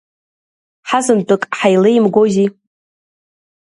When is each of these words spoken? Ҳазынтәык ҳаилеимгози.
Ҳазынтәык 0.89 1.43
ҳаилеимгози. 1.57 2.47